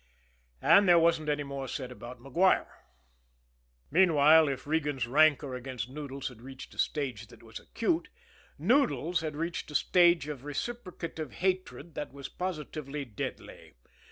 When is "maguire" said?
2.19-2.85